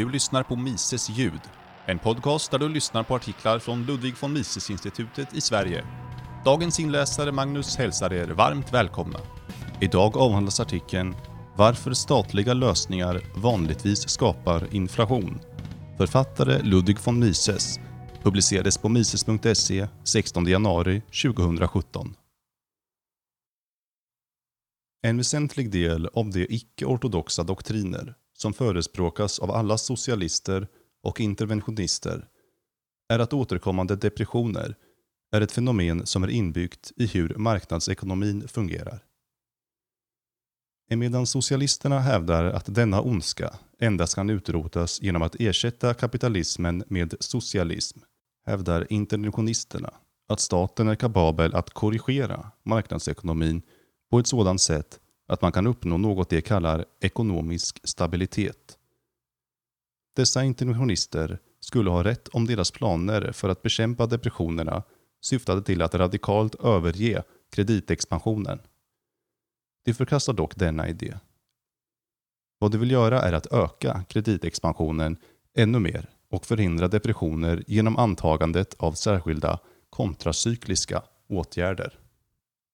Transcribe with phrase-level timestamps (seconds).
[0.00, 1.40] Du lyssnar på Mises ljud,
[1.86, 5.84] en podcast där du lyssnar på artiklar från Ludwig von Mises-institutet i Sverige.
[6.44, 9.18] Dagens inläsare Magnus hälsar er varmt välkomna.
[9.80, 11.14] Idag avhandlas artikeln
[11.56, 15.40] “Varför statliga lösningar vanligtvis skapar inflation”.
[15.98, 17.80] Författare Ludwig von Mises
[18.22, 22.14] publicerades på mises.se 16 januari 2017.
[25.02, 30.68] En väsentlig del av de icke-ortodoxa doktriner som förespråkas av alla socialister
[31.02, 32.28] och interventionister
[33.08, 34.76] är att återkommande depressioner
[35.32, 39.04] är ett fenomen som är inbyggt i hur marknadsekonomin fungerar.
[40.90, 47.98] Emedan socialisterna hävdar att denna ondska endast kan utrotas genom att ersätta kapitalismen med socialism
[48.46, 49.94] hävdar interventionisterna
[50.28, 53.62] att staten är kapabel att korrigera marknadsekonomin
[54.10, 58.78] på ett sådant sätt att man kan uppnå något de kallar ekonomisk stabilitet.
[60.16, 64.82] Dessa interventionister skulle ha rätt om deras planer för att bekämpa depressionerna
[65.20, 67.22] syftade till att radikalt överge
[67.52, 68.60] kreditexpansionen.
[69.84, 71.18] De förkastar dock denna idé.
[72.58, 75.16] Vad de vill göra är att öka kreditexpansionen
[75.54, 79.58] ännu mer och förhindra depressioner genom antagandet av särskilda
[79.90, 81.99] kontracykliska åtgärder.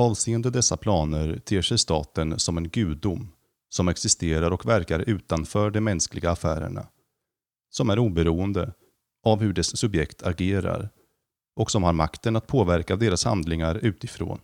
[0.00, 3.32] Avseende dessa planer ter sig staten som en gudom
[3.68, 6.86] som existerar och verkar utanför de mänskliga affärerna,
[7.70, 8.72] som är oberoende
[9.24, 10.90] av hur dess subjekt agerar
[11.56, 14.40] och som har makten att påverka deras handlingar utifrån.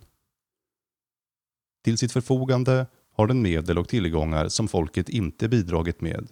[1.85, 6.29] Till sitt förfogande har den medel och tillgångar som folket inte bidragit med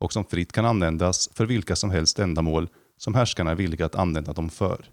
[0.00, 3.94] och som fritt kan användas för vilka som helst ändamål som härskarna är villiga att
[3.94, 4.90] använda dem för.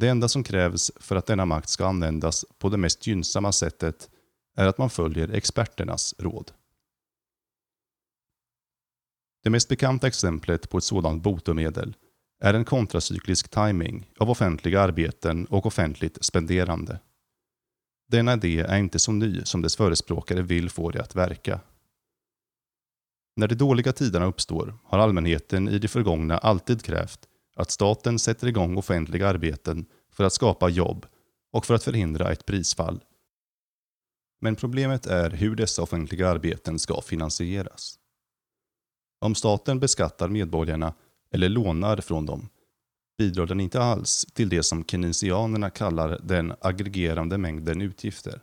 [0.00, 4.10] Det enda som krävs för att denna makt ska användas på det mest gynnsamma sättet
[4.56, 6.52] är att man följer experternas råd.
[9.42, 11.96] Det mest bekanta exemplet på ett sådant botemedel
[12.42, 17.00] är en kontracyklisk timing av offentliga arbeten och offentligt spenderande.
[18.08, 21.60] Denna idé är inte så ny som dess förespråkare vill få det att verka.
[23.36, 27.26] När de dåliga tiderna uppstår har allmänheten i det förgångna alltid krävt
[27.56, 31.06] att staten sätter igång offentliga arbeten för att skapa jobb
[31.52, 33.04] och för att förhindra ett prisfall.
[34.40, 37.98] Men problemet är hur dessa offentliga arbeten ska finansieras.
[39.20, 40.94] Om staten beskattar medborgarna
[41.34, 42.48] eller lånar från dem
[43.20, 48.42] bidrar den inte alls till det som keynesianerna kallar den aggregerande mängden utgifter.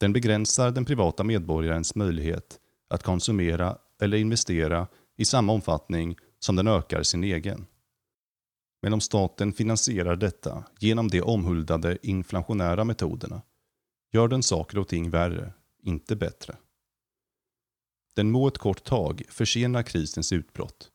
[0.00, 2.58] Den begränsar den privata medborgarens möjlighet
[2.90, 7.66] att konsumera eller investera i samma omfattning som den ökar sin egen.
[8.84, 13.42] Men om staten finansierar detta genom de omhuldade inflationära metoderna
[14.12, 15.52] gör den saker och ting värre,
[15.82, 16.56] inte bättre.
[18.16, 20.90] Den må ett kort tag försena krisens utbrott.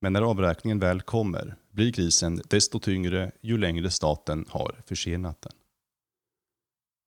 [0.00, 5.52] Men när avräkningen väl kommer blir krisen desto tyngre ju längre staten har försenat den.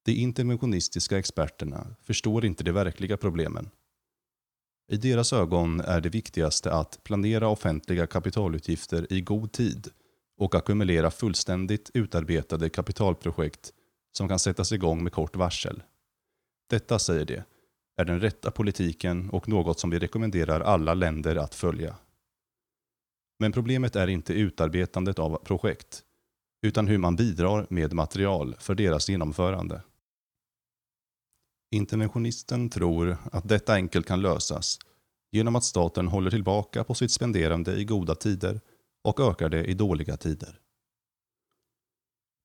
[0.06, 3.70] De interventionistiska experterna förstår inte de verkliga problemen
[4.88, 9.88] i deras ögon är det viktigaste att planera offentliga kapitalutgifter i god tid
[10.38, 13.74] och ackumulera fullständigt utarbetade kapitalprojekt
[14.18, 15.84] som kan sättas igång med kort varsel.
[16.70, 17.42] Detta, säger de,
[17.98, 21.96] är den rätta politiken och något som vi rekommenderar alla länder att följa.
[23.40, 26.04] Men problemet är inte utarbetandet av projekt,
[26.62, 29.82] utan hur man bidrar med material för deras genomförande.
[31.73, 34.79] Interventionisten tror att detta enkelt kan lösas
[35.31, 38.61] genom att staten håller tillbaka på sitt spenderande i goda tider
[39.03, 40.59] och ökar det i dåliga tider.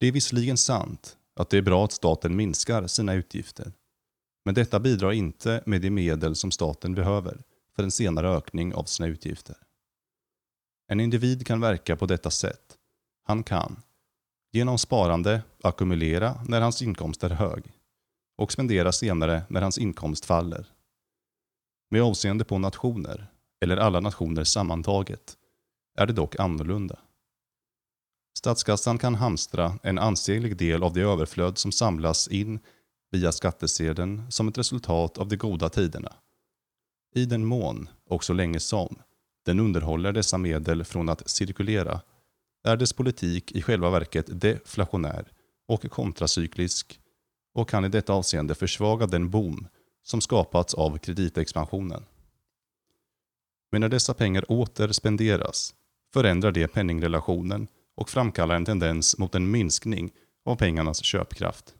[0.00, 3.72] Det är visserligen sant att det är bra att staten minskar sina utgifter,
[4.44, 7.42] men detta bidrar inte med de medel som staten behöver
[7.76, 9.56] för en senare ökning av sina utgifter.
[10.86, 12.76] En individ kan verka på detta sätt.
[13.24, 13.82] Han kan,
[14.52, 17.72] genom sparande, ackumulera när hans inkomst är hög
[18.38, 20.66] och spendera senare när hans inkomst faller.
[21.91, 23.26] Med avseende på nationer,
[23.61, 25.37] eller alla nationer sammantaget,
[25.99, 26.99] är det dock annorlunda.
[28.38, 32.58] Statskassan kan hamstra en ansenlig del av det överflöd som samlas in
[33.11, 36.12] via skattesedeln som ett resultat av de goda tiderna.
[37.14, 38.99] I den mån, och så länge som,
[39.44, 42.00] den underhåller dessa medel från att cirkulera
[42.69, 45.32] är dess politik i själva verket deflationär
[45.69, 47.00] och kontracyklisk
[47.58, 49.69] och kan i detta avseende försvaga den boom
[50.02, 52.05] som skapats av kreditexpansionen.
[53.72, 55.75] Men när dessa pengar åter spenderas
[56.12, 60.10] förändrar det penningrelationen och framkallar en tendens mot en minskning
[60.44, 61.75] av pengarnas köpkraft.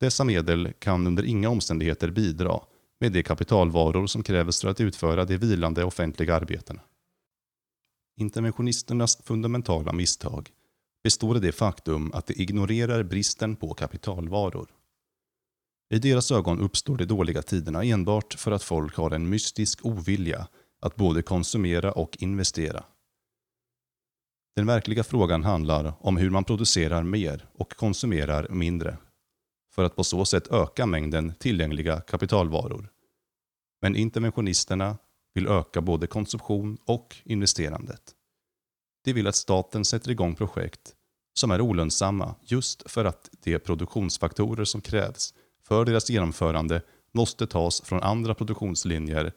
[0.00, 2.60] Dessa medel kan under inga omständigheter bidra
[3.00, 6.80] med de kapitalvaror som krävs för att utföra de vilande offentliga arbetena.
[8.16, 10.50] Interventionisternas fundamentala misstag
[11.06, 14.68] består i det faktum att de ignorerar bristen på kapitalvaror.
[15.94, 20.48] I deras ögon uppstår de dåliga tiderna enbart för att folk har en mystisk ovilja
[20.80, 22.84] att både konsumera och investera.
[24.56, 28.96] Den verkliga frågan handlar om hur man producerar mer och konsumerar mindre
[29.74, 32.88] för att på så sätt öka mängden tillgängliga kapitalvaror.
[33.82, 34.98] Men interventionisterna
[35.34, 38.14] vill öka både konsumtion och investerandet.
[39.04, 40.95] De vill att staten sätter igång projekt
[41.38, 47.80] som är olönsamma just för att de produktionsfaktorer som krävs för deras genomförande måste tas
[47.80, 49.32] från andra produktionslinjer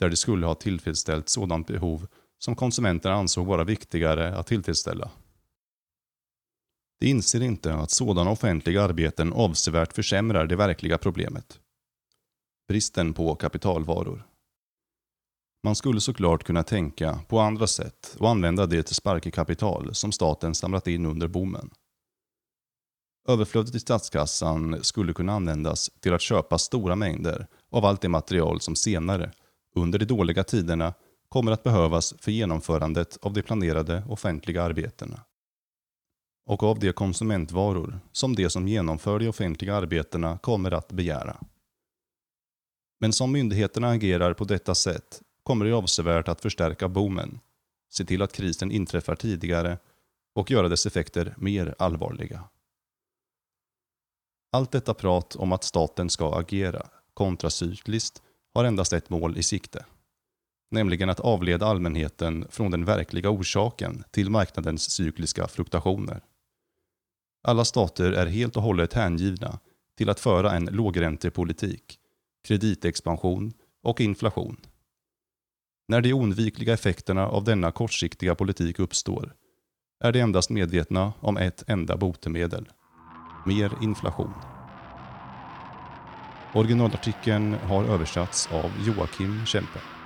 [0.00, 2.06] där de skulle ha tillfredsställt sådant behov
[2.38, 5.10] som konsumenterna ansåg vara viktigare att tillfredsställa.
[7.00, 11.60] De inser inte att sådana offentliga arbeten avsevärt försämrar det verkliga problemet.
[12.68, 14.29] Bristen på kapitalvaror.
[15.62, 20.86] Man skulle såklart kunna tänka på andra sätt och använda det sparkekapital som staten samlat
[20.86, 21.70] in under boomen.
[23.28, 28.60] Överflödet i statskassan skulle kunna användas till att köpa stora mängder av allt det material
[28.60, 29.32] som senare,
[29.74, 30.94] under de dåliga tiderna,
[31.28, 35.20] kommer att behövas för genomförandet av de planerade offentliga arbetena.
[36.46, 41.36] Och av de konsumentvaror som de som genomför de offentliga arbetena kommer att begära.
[43.00, 47.40] Men som myndigheterna agerar på detta sätt kommer det avsevärt att förstärka boomen,
[47.90, 49.78] se till att krisen inträffar tidigare
[50.34, 52.44] och göra dess effekter mer allvarliga.
[54.52, 58.22] Allt detta prat om att staten ska agera kontracykliskt
[58.54, 59.84] har endast ett mål i sikte.
[60.70, 66.24] Nämligen att avleda allmänheten från den verkliga orsaken till marknadens cykliska fluktuationer.
[67.42, 69.58] Alla stater är helt och hållet hängivna
[69.96, 71.98] till att föra en lågräntepolitik,
[72.44, 73.52] kreditexpansion
[73.82, 74.56] och inflation.
[75.90, 79.32] När de oundvikliga effekterna av denna kortsiktiga politik uppstår
[80.04, 82.68] är de endast medvetna om ett enda botemedel.
[83.46, 84.32] Mer inflation.
[86.54, 89.99] Originalartikeln har översatts av Joakim Kempe.